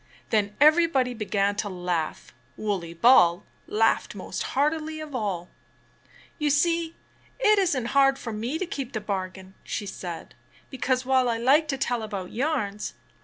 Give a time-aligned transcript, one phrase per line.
[0.31, 2.33] Then everybody began to laugh.
[2.57, 5.49] Wooley Ball laughed most heartily of all.
[6.39, 6.95] "You see,
[7.39, 10.33] it isn't hard for me to keep the bargain," she said,
[10.71, 13.19] "because, while I like to tell about yarns, "Woaley Ball lagged.